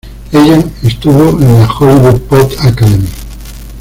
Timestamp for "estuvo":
0.81-1.39